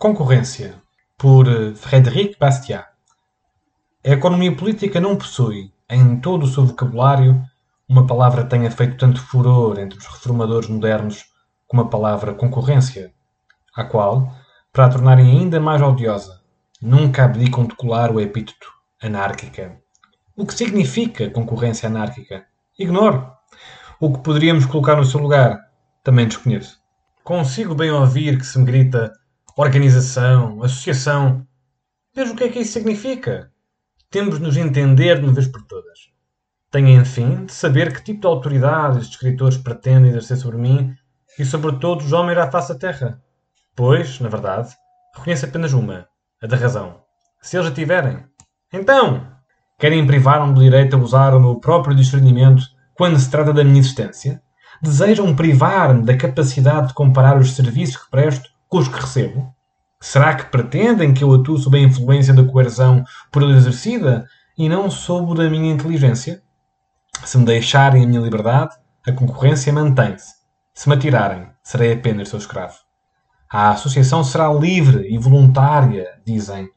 Concorrência, 0.00 0.76
por 1.18 1.46
eh, 1.46 1.74
Frédéric 1.74 2.38
Bastiat. 2.38 2.86
A 4.02 4.08
economia 4.08 4.56
política 4.56 4.98
não 4.98 5.14
possui, 5.14 5.74
em 5.90 6.18
todo 6.18 6.44
o 6.44 6.46
seu 6.46 6.64
vocabulário, 6.64 7.44
uma 7.86 8.06
palavra 8.06 8.44
que 8.44 8.48
tenha 8.48 8.70
feito 8.70 8.96
tanto 8.96 9.20
furor 9.20 9.78
entre 9.78 9.98
os 9.98 10.06
reformadores 10.06 10.70
modernos 10.70 11.26
como 11.68 11.82
a 11.82 11.88
palavra 11.90 12.32
concorrência, 12.32 13.12
à 13.76 13.84
qual, 13.84 14.34
para 14.72 14.86
a 14.86 14.88
tornarem 14.88 15.32
ainda 15.32 15.60
mais 15.60 15.82
odiosa, 15.82 16.40
nunca 16.80 17.26
abdicam 17.26 17.66
de 17.66 17.76
colar 17.76 18.10
o 18.10 18.18
epíteto 18.18 18.72
anárquica. 19.02 19.76
O 20.34 20.46
que 20.46 20.54
significa 20.54 21.28
concorrência 21.28 21.90
anárquica? 21.90 22.46
Ignore. 22.78 23.26
O 24.00 24.10
que 24.10 24.20
poderíamos 24.20 24.64
colocar 24.64 24.96
no 24.96 25.04
seu 25.04 25.20
lugar? 25.20 25.60
Também 26.02 26.26
desconheço. 26.26 26.80
Consigo 27.22 27.74
bem 27.74 27.90
ouvir 27.90 28.38
que 28.38 28.46
se 28.46 28.58
me 28.58 28.64
grita 28.64 29.19
organização, 29.60 30.62
associação. 30.62 31.46
Veja 32.14 32.32
o 32.32 32.36
que 32.36 32.44
é 32.44 32.48
que 32.48 32.60
isso 32.60 32.72
significa. 32.72 33.50
Temos 34.10 34.38
de 34.38 34.42
nos 34.42 34.56
entender 34.56 35.18
de 35.18 35.24
uma 35.24 35.34
vez 35.34 35.46
por 35.46 35.62
todas. 35.62 36.10
Tenho, 36.70 37.00
enfim, 37.00 37.44
de 37.44 37.52
saber 37.52 37.92
que 37.92 38.02
tipo 38.02 38.22
de 38.22 38.26
autoridade 38.26 38.98
estes 38.98 39.14
escritores 39.14 39.58
pretendem 39.58 40.10
exercer 40.10 40.38
sobre 40.38 40.56
mim 40.56 40.94
e 41.38 41.44
sobre 41.44 41.72
todos 41.76 42.06
os 42.06 42.12
homens 42.12 42.38
à 42.38 42.50
face 42.50 42.72
da 42.72 42.78
terra. 42.78 43.22
Pois, 43.76 44.18
na 44.20 44.28
verdade, 44.28 44.74
reconheço 45.14 45.44
apenas 45.44 45.72
uma, 45.72 46.06
a 46.42 46.46
da 46.46 46.56
razão. 46.56 47.02
Se 47.42 47.56
eles 47.56 47.68
a 47.68 47.74
tiverem. 47.74 48.24
Então, 48.72 49.26
querem 49.78 50.06
privar-me 50.06 50.54
do 50.54 50.62
direito 50.62 50.96
a 50.96 50.98
usar 50.98 51.34
o 51.34 51.40
meu 51.40 51.56
próprio 51.56 51.94
discernimento 51.94 52.62
quando 52.94 53.18
se 53.18 53.30
trata 53.30 53.52
da 53.52 53.64
minha 53.64 53.80
existência? 53.80 54.42
Desejam 54.80 55.36
privar-me 55.36 56.04
da 56.04 56.16
capacidade 56.16 56.88
de 56.88 56.94
comparar 56.94 57.38
os 57.38 57.54
serviços 57.54 57.96
que 57.96 58.10
presto 58.10 58.48
com 58.70 58.78
os 58.78 58.88
que 58.88 59.00
recebo? 59.00 59.52
Será 60.00 60.34
que 60.34 60.46
pretendem 60.46 61.12
que 61.12 61.24
eu 61.24 61.34
atue 61.34 61.58
sob 61.58 61.76
a 61.76 61.82
influência 61.82 62.32
da 62.32 62.44
coerção 62.44 63.04
por 63.30 63.42
ele 63.42 63.56
exercida 63.56 64.26
e 64.56 64.68
não 64.68 64.88
sob 64.88 65.44
a 65.44 65.50
minha 65.50 65.72
inteligência? 65.72 66.40
Se 67.24 67.36
me 67.36 67.44
deixarem 67.44 68.04
a 68.04 68.06
minha 68.06 68.20
liberdade, 68.20 68.74
a 69.06 69.12
concorrência 69.12 69.72
mantém-se. 69.72 70.34
Se 70.72 70.88
me 70.88 70.94
atirarem, 70.94 71.48
serei 71.62 71.92
apenas 71.92 72.28
seu 72.28 72.38
escravo. 72.38 72.76
A 73.52 73.70
associação 73.70 74.22
será 74.22 74.50
livre 74.52 75.12
e 75.12 75.18
voluntária, 75.18 76.06
dizem. 76.24 76.68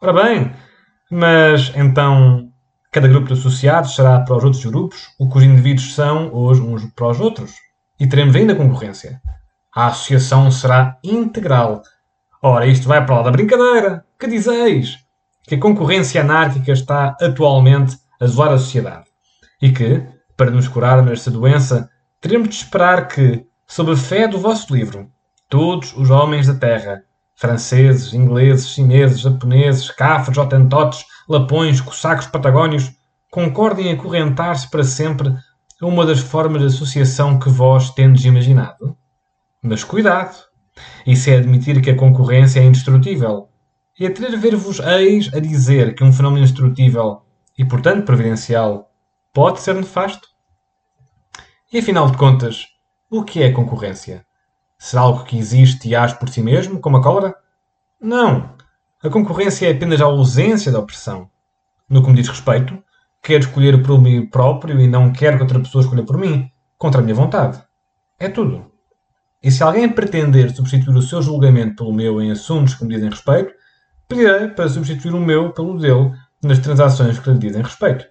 Ora 0.00 0.12
bem, 0.12 0.52
mas 1.10 1.72
então 1.74 2.48
cada 2.92 3.08
grupo 3.08 3.26
de 3.26 3.32
associados 3.32 3.96
será 3.96 4.20
para 4.20 4.36
os 4.36 4.44
outros 4.44 4.64
grupos 4.64 5.08
o 5.18 5.28
que 5.28 5.36
os 5.36 5.42
indivíduos 5.42 5.94
são 5.94 6.32
hoje 6.32 6.60
uns 6.60 6.84
para 6.94 7.08
os 7.08 7.18
outros. 7.18 7.54
E 7.98 8.06
teremos 8.06 8.36
ainda 8.36 8.54
concorrência 8.54 9.20
a 9.74 9.86
associação 9.86 10.50
será 10.50 10.98
integral. 11.02 11.82
Ora, 12.40 12.66
isto 12.66 12.86
vai 12.86 13.04
para 13.04 13.16
lá 13.16 13.22
da 13.22 13.30
brincadeira. 13.30 14.04
Que 14.18 14.26
dizeis? 14.28 14.98
Que 15.42 15.56
a 15.56 15.60
concorrência 15.60 16.20
anárquica 16.20 16.72
está 16.72 17.16
atualmente 17.20 17.98
a 18.20 18.26
zoar 18.26 18.52
a 18.52 18.58
sociedade. 18.58 19.06
E 19.60 19.72
que, 19.72 20.06
para 20.36 20.50
nos 20.50 20.68
curarmos 20.68 21.10
desta 21.10 21.30
doença, 21.30 21.90
teremos 22.20 22.48
de 22.48 22.54
esperar 22.54 23.08
que, 23.08 23.44
sob 23.66 23.92
a 23.92 23.96
fé 23.96 24.28
do 24.28 24.38
vosso 24.38 24.72
livro, 24.74 25.10
todos 25.48 25.92
os 25.96 26.10
homens 26.10 26.46
da 26.46 26.54
Terra, 26.54 27.02
franceses, 27.34 28.14
ingleses, 28.14 28.68
chineses, 28.68 29.20
japoneses, 29.20 29.90
cafres, 29.90 30.38
hotentotes, 30.38 31.04
lapões, 31.28 31.80
cossacos 31.80 32.26
patagónios, 32.26 32.92
concordem 33.30 33.90
a 33.90 33.96
correntar-se 33.96 34.70
para 34.70 34.84
sempre 34.84 35.34
a 35.80 35.86
uma 35.86 36.06
das 36.06 36.20
formas 36.20 36.60
de 36.60 36.68
associação 36.68 37.38
que 37.38 37.48
vós 37.48 37.90
tendes 37.90 38.24
imaginado? 38.24 38.96
Mas 39.66 39.82
cuidado! 39.82 40.36
Isso 41.06 41.30
é 41.30 41.38
admitir 41.38 41.80
que 41.80 41.88
a 41.88 41.96
concorrência 41.96 42.60
é 42.60 42.64
indestrutível. 42.64 43.48
E 43.98 44.06
atrever-vos 44.06 44.78
eis 44.78 45.32
a 45.32 45.40
dizer 45.40 45.94
que 45.94 46.04
um 46.04 46.12
fenómeno 46.12 46.44
indestrutível 46.44 47.22
e, 47.56 47.64
portanto, 47.64 48.04
providencial 48.04 48.92
pode 49.32 49.62
ser 49.62 49.74
nefasto? 49.74 50.28
E 51.72 51.78
afinal 51.78 52.10
de 52.10 52.18
contas, 52.18 52.66
o 53.08 53.24
que 53.24 53.42
é 53.42 53.52
concorrência? 53.52 54.26
Será 54.76 55.00
algo 55.00 55.24
que 55.24 55.38
existe 55.38 55.88
e 55.88 55.96
age 55.96 56.18
por 56.18 56.28
si 56.28 56.42
mesmo, 56.42 56.78
como 56.78 56.98
a 56.98 57.02
cólera? 57.02 57.34
Não! 57.98 58.54
A 59.02 59.08
concorrência 59.08 59.66
é 59.66 59.72
apenas 59.72 59.98
a 60.02 60.04
ausência 60.04 60.70
da 60.70 60.80
opressão. 60.80 61.30
No 61.88 62.02
que 62.02 62.10
me 62.10 62.16
diz 62.16 62.28
respeito, 62.28 62.84
quero 63.22 63.44
escolher 63.44 63.82
por 63.82 63.98
mim 63.98 64.26
próprio 64.26 64.78
e 64.78 64.86
não 64.86 65.10
quero 65.10 65.38
que 65.38 65.42
outra 65.42 65.60
pessoa 65.60 65.82
escolha 65.82 66.02
por 66.02 66.18
mim, 66.18 66.50
contra 66.76 67.00
a 67.00 67.02
minha 67.02 67.14
vontade. 67.14 67.62
É 68.18 68.28
tudo. 68.28 68.73
E 69.44 69.50
se 69.50 69.62
alguém 69.62 69.86
pretender 69.86 70.50
substituir 70.56 70.96
o 70.96 71.02
seu 71.02 71.20
julgamento 71.20 71.76
pelo 71.76 71.92
meu 71.92 72.18
em 72.18 72.30
assuntos 72.30 72.74
que 72.74 72.82
me 72.82 72.94
dizem 72.94 73.10
respeito, 73.10 73.52
pedirei 74.08 74.48
para 74.48 74.70
substituir 74.70 75.14
o 75.14 75.20
meu 75.20 75.52
pelo 75.52 75.78
dele 75.78 76.12
nas 76.42 76.58
transações 76.60 77.18
que 77.18 77.28
lhe 77.28 77.38
dizem 77.38 77.62
respeito. 77.62 78.06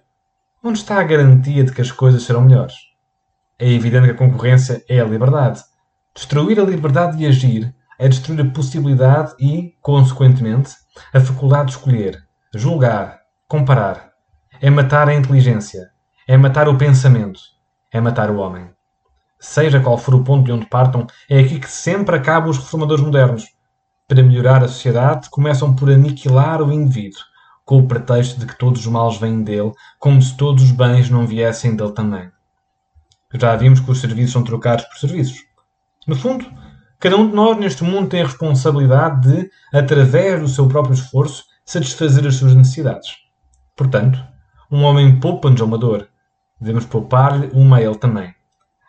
Onde 0.62 0.78
está 0.78 1.00
a 1.00 1.02
garantia 1.02 1.64
de 1.64 1.72
que 1.72 1.80
as 1.80 1.90
coisas 1.90 2.22
serão 2.22 2.42
melhores? 2.42 2.76
É 3.58 3.68
evidente 3.68 4.04
que 4.04 4.12
a 4.12 4.16
concorrência 4.16 4.84
é 4.88 5.00
a 5.00 5.04
liberdade. 5.04 5.60
Destruir 6.14 6.60
a 6.60 6.64
liberdade 6.64 7.16
de 7.16 7.26
agir 7.26 7.74
é 7.98 8.08
destruir 8.08 8.40
a 8.40 8.50
possibilidade 8.52 9.34
e, 9.40 9.74
consequentemente, 9.80 10.72
a 11.12 11.20
faculdade 11.20 11.66
de 11.66 11.72
escolher, 11.72 12.22
julgar, 12.54 13.18
comparar. 13.48 14.12
É 14.60 14.70
matar 14.70 15.08
a 15.08 15.14
inteligência. 15.14 15.90
É 16.28 16.36
matar 16.36 16.68
o 16.68 16.78
pensamento. 16.78 17.40
É 17.90 18.00
matar 18.00 18.30
o 18.30 18.36
homem 18.36 18.74
seja 19.44 19.78
qual 19.78 19.98
for 19.98 20.14
o 20.14 20.24
ponto 20.24 20.46
de 20.46 20.52
onde 20.52 20.66
partam, 20.66 21.06
é 21.28 21.38
aqui 21.38 21.60
que 21.60 21.70
sempre 21.70 22.16
acabam 22.16 22.48
os 22.48 22.56
reformadores 22.56 23.04
modernos. 23.04 23.44
Para 24.08 24.22
melhorar 24.22 24.64
a 24.64 24.68
sociedade, 24.68 25.28
começam 25.28 25.74
por 25.74 25.90
aniquilar 25.90 26.62
o 26.62 26.72
indivíduo, 26.72 27.20
com 27.64 27.78
o 27.78 27.86
pretexto 27.86 28.40
de 28.40 28.46
que 28.46 28.58
todos 28.58 28.80
os 28.80 28.86
males 28.86 29.18
vêm 29.18 29.42
dele, 29.42 29.72
como 29.98 30.20
se 30.20 30.34
todos 30.36 30.62
os 30.62 30.70
bens 30.70 31.10
não 31.10 31.26
viessem 31.26 31.76
dele 31.76 31.92
também. 31.92 32.30
Já 33.34 33.54
vimos 33.54 33.80
que 33.80 33.90
os 33.90 34.00
serviços 34.00 34.32
são 34.32 34.42
trocados 34.42 34.86
por 34.86 34.98
serviços. 34.98 35.38
No 36.06 36.16
fundo, 36.16 36.46
cada 36.98 37.16
um 37.16 37.28
de 37.28 37.34
nós 37.34 37.58
neste 37.58 37.84
mundo 37.84 38.08
tem 38.08 38.22
a 38.22 38.26
responsabilidade 38.26 39.28
de, 39.28 39.50
através 39.72 40.40
do 40.40 40.48
seu 40.48 40.66
próprio 40.66 40.94
esforço, 40.94 41.44
satisfazer 41.66 42.26
as 42.26 42.36
suas 42.36 42.54
necessidades. 42.54 43.16
Portanto, 43.76 44.18
um 44.70 44.82
homem 44.84 45.20
poupa-nos 45.20 45.60
a 45.60 45.64
uma 45.64 45.78
dor. 45.78 46.08
Devemos 46.58 46.86
poupar-lhe 46.86 47.50
uma 47.52 47.76
a 47.76 47.82
ele 47.82 47.96
também. 47.96 48.34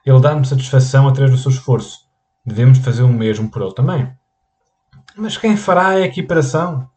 Ele 0.06 0.20
dá-nos 0.20 0.50
satisfação 0.50 1.08
através 1.08 1.32
do 1.32 1.38
seu 1.38 1.52
esforço. 1.52 2.02
Devemos 2.46 2.78
fazer 2.78 3.04
o 3.04 3.10
mesmo 3.10 3.50
por 3.50 3.62
ele 3.62 3.74
também. 3.74 4.12
Mas 5.18 5.38
quem 5.38 5.58
fará 5.58 5.88
a 5.88 6.02
equiparação? 6.02 6.88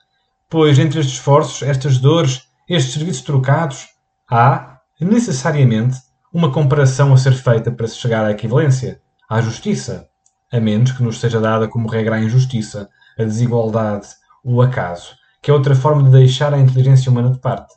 Pois 0.49 0.79
entre 0.79 1.01
estes 1.01 1.17
esforços, 1.17 1.63
estas 1.63 1.99
dores, 1.99 2.43
estes 2.69 2.93
serviços 2.93 3.23
trocados, 3.23 3.87
há, 4.31 4.81
necessariamente, 5.01 5.99
uma 6.33 6.53
comparação 6.53 7.13
a 7.13 7.17
ser 7.17 7.33
feita 7.33 7.71
para 7.71 7.87
se 7.87 7.97
chegar 7.97 8.25
à 8.25 8.31
equivalência, 8.31 9.01
à 9.29 9.41
justiça, 9.41 10.09
a 10.53 10.61
menos 10.61 10.93
que 10.93 11.03
nos 11.03 11.21
seja 11.21 11.41
dada 11.41 11.69
como 11.69 11.89
regra 11.89 12.17
a 12.17 12.21
injustiça, 12.21 12.89
a 13.19 13.25
desigualdade, 13.25 14.09
o 14.45 14.61
acaso, 14.61 15.15
que 15.43 15.51
é 15.51 15.55
outra 15.55 15.75
forma 15.75 16.03
de 16.03 16.11
deixar 16.11 16.53
a 16.53 16.59
inteligência 16.59 17.11
humana 17.11 17.31
de 17.31 17.39
parte. 17.39 17.75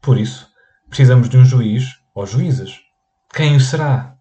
Por 0.00 0.18
isso, 0.18 0.48
precisamos 0.88 1.28
de 1.28 1.36
um 1.36 1.44
juiz 1.44 2.00
ou 2.14 2.26
juízes. 2.26 2.78
Quem 3.32 3.56
o 3.56 3.60
será? 3.60 4.16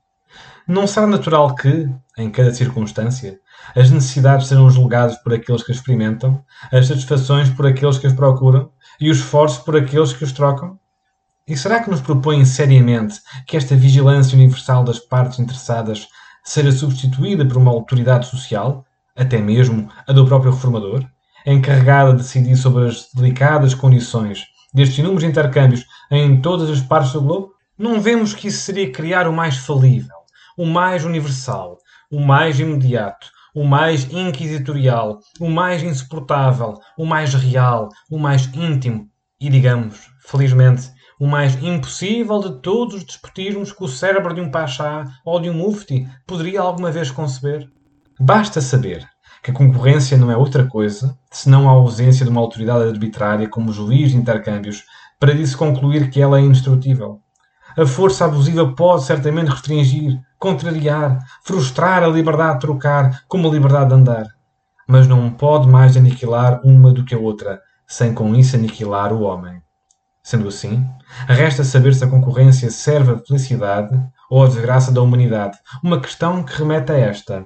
Não 0.70 0.86
será 0.86 1.08
natural 1.08 1.56
que, 1.56 1.90
em 2.16 2.30
cada 2.30 2.54
circunstância, 2.54 3.40
as 3.76 3.90
necessidades 3.90 4.46
sejam 4.46 4.70
julgadas 4.70 5.18
por 5.18 5.34
aqueles 5.34 5.64
que 5.64 5.72
as 5.72 5.80
experimentam, 5.80 6.46
as 6.72 6.86
satisfações 6.86 7.50
por 7.50 7.66
aqueles 7.66 7.98
que 7.98 8.06
as 8.06 8.14
procuram 8.14 8.70
e 9.02 9.10
os 9.10 9.18
esforços 9.18 9.58
por 9.64 9.76
aqueles 9.76 10.14
que 10.14 10.24
os 10.24 10.32
trocam? 10.32 10.78
E 11.48 11.58
será 11.58 11.82
que 11.82 11.90
nos 11.90 12.02
propõem 12.02 12.46
seriamente 12.46 13.20
que 13.48 13.58
esta 13.58 13.76
vigilância 13.76 14.36
universal 14.36 14.84
das 14.84 15.00
partes 15.00 15.40
interessadas 15.40 16.08
seja 16.44 16.72
substituída 16.72 17.44
por 17.44 17.58
uma 17.58 17.72
autoridade 17.72 18.28
social, 18.28 18.86
até 19.16 19.40
mesmo 19.40 19.90
a 20.08 20.14
do 20.14 20.24
próprio 20.28 20.52
reformador, 20.52 21.04
encarregada 21.48 22.12
de 22.12 22.18
decidir 22.20 22.56
sobre 22.56 22.86
as 22.86 23.10
delicadas 23.12 23.74
condições 23.74 24.46
destes 24.72 25.00
inúmeros 25.00 25.24
intercâmbios 25.24 25.84
em 26.12 26.40
todas 26.40 26.70
as 26.70 26.80
partes 26.80 27.14
do 27.14 27.22
globo? 27.22 27.54
Não 27.76 28.00
vemos 28.00 28.36
que 28.36 28.50
isso 28.50 28.62
seria 28.62 28.92
criar 28.92 29.28
o 29.28 29.34
mais 29.34 29.58
falível, 29.58 30.19
o 30.58 30.66
mais 30.66 31.06
universal, 31.06 31.78
o 32.12 32.20
mais 32.20 32.60
imediato, 32.60 33.28
o 33.54 33.64
mais 33.64 34.12
inquisitorial, 34.12 35.20
o 35.40 35.50
mais 35.50 35.84
insuportável, 35.84 36.76
o 36.98 37.06
mais 37.06 37.34
real, 37.34 37.90
o 38.10 38.18
mais 38.18 38.46
íntimo 38.54 39.10
e, 39.40 39.50
digamos, 39.50 40.10
felizmente, 40.26 40.92
o 41.20 41.28
mais 41.28 41.62
impossível 41.62 42.40
de 42.40 42.62
todos 42.62 42.96
os 42.96 43.04
despotismos 43.04 43.72
que 43.72 43.84
o 43.84 43.88
cérebro 43.88 44.34
de 44.34 44.40
um 44.40 44.50
pachá 44.50 45.06
ou 45.26 45.40
de 45.40 45.50
um 45.50 45.54
mufti 45.54 46.08
poderia 46.26 46.62
alguma 46.62 46.92
vez 46.92 47.12
conceber? 47.12 47.68
Basta 48.20 48.62
saber 48.62 49.08
que 49.44 49.52
a 49.52 49.54
concorrência 49.54 50.18
não 50.18 50.32
é 50.32 50.38
outra 50.38 50.66
coisa 50.66 51.18
senão 51.32 51.70
a 51.70 51.74
ausência 51.74 52.26
de 52.26 52.32
uma 52.32 52.42
autoridade 52.42 52.88
arbitrária 52.88 53.50
como 53.50 53.74
juiz 53.74 54.12
de 54.12 54.18
intercâmbios 54.18 54.84
para 55.20 55.34
disso 55.34 55.58
concluir 55.58 56.10
que 56.10 56.22
ela 56.22 56.40
é 56.40 56.42
indestrutível. 56.42 57.20
A 57.78 57.86
força 57.86 58.26
abusiva 58.26 58.74
pode 58.74 59.04
certamente 59.04 59.50
restringir, 59.50 60.20
contrariar, 60.38 61.20
frustrar 61.44 62.04
a 62.04 62.08
liberdade 62.08 62.56
de 62.56 62.60
trocar 62.62 63.24
como 63.28 63.48
a 63.48 63.52
liberdade 63.52 63.90
de 63.90 63.96
andar. 63.96 64.26
mas 64.90 65.08
não 65.08 65.30
pode 65.30 65.68
mais 65.68 65.96
aniquilar 65.96 66.62
uma 66.64 66.92
do 66.92 67.06
que 67.06 67.14
a 67.14 67.20
outra, 67.20 67.62
sem 67.86 68.12
com 68.12 68.34
isso 68.34 68.56
aniquilar 68.56 69.14
o 69.14 69.22
homem. 69.22 69.62
Sendo 70.24 70.48
assim, 70.48 70.84
resta 71.28 71.64
saber 71.64 71.94
se 71.94 72.04
a 72.04 72.10
concorrência 72.10 72.72
serve 72.72 73.12
à 73.12 73.18
felicidade 73.20 73.96
ou 74.32 74.44
à 74.44 74.48
desgraça 74.48 74.92
da 74.92 75.00
humanidade, 75.00 75.60
uma 75.84 76.02
questão 76.02 76.42
que 76.42 76.58
remete 76.58 76.92
a 76.92 76.98
esta. 76.98 77.46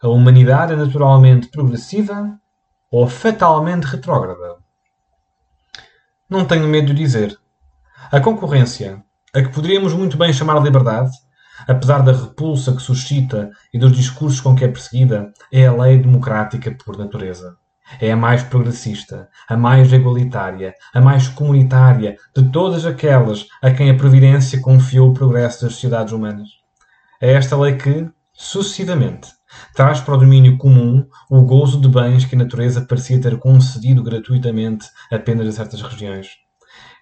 A 0.00 0.06
humanidade 0.06 0.74
é 0.74 0.76
naturalmente 0.76 1.48
progressiva 1.48 2.38
ou 2.88 3.08
fatalmente 3.08 3.82
retrógrada? 3.82 4.54
Não 6.30 6.44
tenho 6.44 6.68
medo 6.68 6.94
de 6.94 6.94
dizer. 6.94 7.36
A 8.12 8.20
concorrência, 8.20 9.02
a 9.36 9.42
que 9.42 9.50
poderíamos 9.50 9.92
muito 9.92 10.16
bem 10.16 10.32
chamar 10.32 10.62
liberdade, 10.62 11.10
apesar 11.68 11.98
da 11.98 12.12
repulsa 12.12 12.72
que 12.72 12.80
suscita 12.80 13.50
e 13.70 13.78
dos 13.78 13.92
discursos 13.92 14.40
com 14.40 14.54
que 14.56 14.64
é 14.64 14.68
perseguida, 14.68 15.30
é 15.52 15.66
a 15.66 15.74
lei 15.74 15.98
democrática 15.98 16.74
por 16.82 16.96
natureza. 16.96 17.54
É 18.00 18.10
a 18.10 18.16
mais 18.16 18.42
progressista, 18.42 19.28
a 19.46 19.54
mais 19.54 19.92
igualitária, 19.92 20.72
a 20.94 21.02
mais 21.02 21.28
comunitária 21.28 22.16
de 22.34 22.48
todas 22.48 22.86
aquelas 22.86 23.46
a 23.62 23.70
quem 23.70 23.90
a 23.90 23.94
Providência 23.94 24.58
confiou 24.58 25.10
o 25.10 25.14
progresso 25.14 25.64
das 25.64 25.74
sociedades 25.74 26.14
humanas. 26.14 26.48
É 27.20 27.32
esta 27.32 27.58
lei 27.58 27.76
que, 27.76 28.08
sucessivamente, 28.32 29.28
traz 29.74 30.00
para 30.00 30.14
o 30.14 30.18
domínio 30.18 30.56
comum 30.56 31.06
o 31.30 31.42
gozo 31.42 31.78
de 31.78 31.88
bens 31.88 32.24
que 32.24 32.34
a 32.34 32.38
natureza 32.38 32.86
parecia 32.86 33.20
ter 33.20 33.38
concedido 33.38 34.02
gratuitamente 34.02 34.86
apenas 35.12 35.46
a 35.46 35.52
certas 35.52 35.82
regiões. 35.82 36.28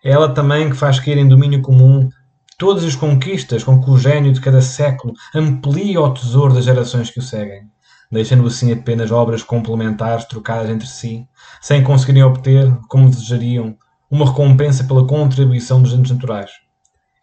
É 0.04 0.10
ela 0.10 0.34
também 0.34 0.68
que 0.68 0.76
faz 0.76 0.98
cair 0.98 1.16
em 1.16 1.28
domínio 1.28 1.62
comum 1.62 2.10
todas 2.58 2.84
as 2.84 2.94
conquistas 2.96 3.64
com 3.64 3.82
que 3.82 3.90
o 3.90 3.98
gênio 3.98 4.32
de 4.32 4.40
cada 4.40 4.60
século 4.60 5.14
amplia 5.34 6.00
o 6.00 6.14
tesouro 6.14 6.54
das 6.54 6.64
gerações 6.64 7.10
que 7.10 7.18
o 7.18 7.22
seguem, 7.22 7.70
deixando 8.10 8.46
assim 8.46 8.72
apenas 8.72 9.10
obras 9.10 9.42
complementares 9.42 10.24
trocadas 10.26 10.70
entre 10.70 10.86
si, 10.86 11.26
sem 11.60 11.82
conseguirem 11.82 12.22
obter, 12.22 12.70
como 12.88 13.10
desejariam, 13.10 13.76
uma 14.10 14.26
recompensa 14.26 14.84
pela 14.84 15.06
contribuição 15.06 15.82
dos 15.82 15.92
entes 15.92 16.12
naturais. 16.12 16.50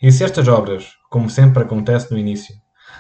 E 0.02 0.12
se 0.12 0.24
estas 0.24 0.48
obras, 0.48 0.90
como 1.10 1.30
sempre 1.30 1.64
acontece 1.64 2.12
no 2.12 2.18
início, 2.18 2.56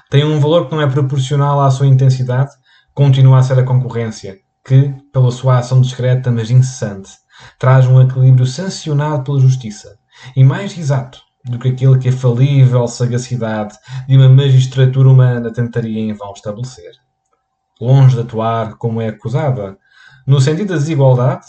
têm 0.09 0.23
um 0.23 0.39
valor 0.39 0.67
que 0.67 0.75
não 0.75 0.81
é 0.81 0.87
proporcional 0.87 1.59
à 1.59 1.69
sua 1.69 1.87
intensidade, 1.87 2.51
continua 2.93 3.39
a 3.39 3.43
ser 3.43 3.59
a 3.59 3.63
concorrência, 3.63 4.37
que, 4.63 4.93
pela 5.11 5.31
sua 5.31 5.57
ação 5.57 5.81
discreta 5.81 6.31
mas 6.31 6.51
incessante, 6.51 7.11
traz 7.57 7.87
um 7.87 7.99
equilíbrio 8.01 8.45
sancionado 8.45 9.23
pela 9.23 9.39
justiça, 9.39 9.97
e 10.35 10.43
mais 10.43 10.77
exato, 10.77 11.19
do 11.45 11.57
que 11.57 11.69
aquele 11.69 11.97
que 11.97 12.09
a 12.09 12.13
falível 12.13 12.87
sagacidade 12.87 13.75
de 14.07 14.17
uma 14.17 14.29
magistratura 14.29 15.09
humana 15.09 15.51
tentaria 15.51 15.99
em 15.99 16.13
vão 16.13 16.33
estabelecer. 16.33 16.91
Longe 17.79 18.15
de 18.15 18.21
atuar 18.21 18.75
como 18.75 19.01
é 19.01 19.07
acusada, 19.07 19.77
no 20.27 20.39
sentido 20.39 20.69
da 20.69 20.75
desigualdade, 20.75 21.47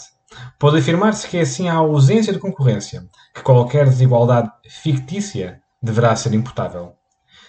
pode 0.57 0.79
afirmar-se 0.79 1.27
que 1.27 1.37
é 1.37 1.41
assim 1.41 1.69
a 1.69 1.75
ausência 1.75 2.33
de 2.33 2.39
concorrência, 2.39 3.07
que 3.33 3.43
qualquer 3.43 3.87
desigualdade 3.87 4.49
fictícia 4.67 5.61
deverá 5.81 6.15
ser 6.15 6.33
imputável. 6.33 6.93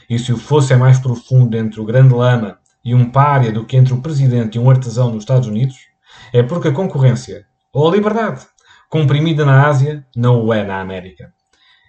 E 0.08 0.18
se 0.18 0.32
o 0.32 0.36
fosse 0.36 0.74
é 0.74 0.76
mais 0.76 0.98
profundo 0.98 1.56
entre 1.56 1.80
o 1.80 1.84
grande 1.84 2.12
lama 2.12 2.58
e 2.84 2.94
um 2.94 3.10
pária 3.10 3.50
do 3.50 3.64
que 3.64 3.76
entre 3.76 3.94
o 3.94 4.02
presidente 4.02 4.56
e 4.56 4.60
um 4.60 4.68
artesão 4.68 5.10
nos 5.10 5.22
Estados 5.22 5.48
Unidos, 5.48 5.76
é 6.32 6.42
porque 6.42 6.68
a 6.68 6.72
concorrência, 6.72 7.46
ou 7.72 7.88
a 7.88 7.92
liberdade, 7.92 8.46
comprimida 8.90 9.44
na 9.46 9.66
Ásia, 9.66 10.06
não 10.14 10.44
o 10.44 10.52
é 10.52 10.62
na 10.62 10.80
América. 10.80 11.32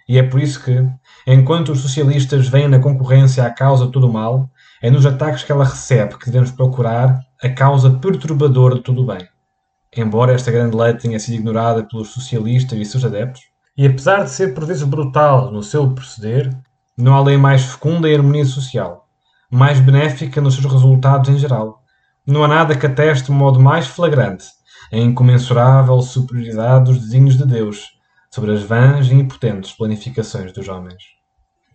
E 0.08 0.18
é 0.18 0.22
por 0.22 0.40
isso 0.40 0.62
que, 0.62 0.88
enquanto 1.26 1.72
os 1.72 1.80
socialistas 1.80 2.48
veem 2.48 2.68
na 2.68 2.78
concorrência 2.78 3.44
a 3.44 3.50
causa 3.50 3.86
de 3.86 3.92
todo 3.92 4.08
o 4.08 4.12
mal, 4.12 4.48
é 4.80 4.88
nos 4.88 5.04
ataques 5.04 5.42
que 5.42 5.50
ela 5.50 5.64
recebe 5.64 6.16
que 6.16 6.26
devemos 6.26 6.52
procurar 6.52 7.20
a 7.42 7.48
causa 7.48 7.90
perturbadora 7.90 8.76
de 8.76 8.82
todo 8.82 9.02
o 9.02 9.06
bem. 9.06 9.26
Embora 9.96 10.32
esta 10.32 10.52
grande 10.52 10.76
lei 10.76 10.94
tenha 10.94 11.18
sido 11.18 11.34
ignorada 11.34 11.82
pelos 11.82 12.08
socialistas 12.08 12.78
e 12.78 12.84
seus 12.84 13.04
adeptos, 13.04 13.42
e 13.76 13.86
apesar 13.86 14.24
de 14.24 14.30
ser 14.30 14.54
por 14.54 14.64
vezes 14.64 14.84
brutal 14.84 15.50
no 15.50 15.62
seu 15.62 15.90
proceder, 15.90 16.56
não 16.96 17.14
há 17.14 17.22
lei 17.22 17.36
mais 17.36 17.64
fecunda 17.64 18.08
em 18.08 18.14
harmonia 18.14 18.44
social, 18.44 19.08
mais 19.50 19.80
benéfica 19.80 20.40
nos 20.40 20.54
seus 20.54 20.72
resultados 20.72 21.28
em 21.28 21.38
geral. 21.38 21.82
Não 22.26 22.44
há 22.44 22.48
nada 22.48 22.76
que 22.76 22.86
ateste 22.86 23.26
de 23.26 23.32
modo 23.32 23.58
mais 23.58 23.86
flagrante 23.86 24.46
a 24.92 24.96
incomensurável 24.96 26.00
superioridade 26.00 26.84
dos 26.84 27.00
desígnios 27.00 27.36
de 27.36 27.44
Deus 27.44 27.95
sobre 28.36 28.52
as 28.52 28.62
vãs 28.64 29.06
e 29.08 29.14
impotentes 29.14 29.72
planificações 29.72 30.52
dos 30.52 30.68
homens. 30.68 31.15